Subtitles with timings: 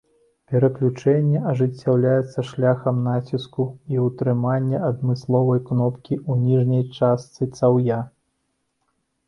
[0.51, 3.67] Пераключэнне ажыццяўляецца шляхам націску
[3.97, 8.05] і ўтрымання адмысловай кнопкі ў ніжняй частцы цаўя.